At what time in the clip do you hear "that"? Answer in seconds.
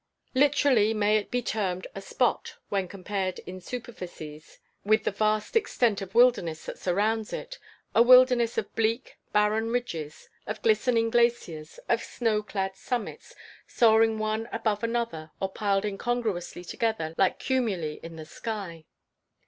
6.65-6.79